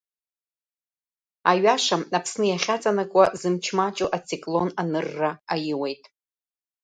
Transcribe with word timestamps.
Аҩаша, 1.49 1.97
Аԥсны 2.17 2.45
иахьаҵанакуа, 2.47 3.25
зымч 3.39 3.65
маҷу 3.77 4.13
ациклон 4.17 4.69
анырра 4.81 5.31
аиуеит. 5.53 6.03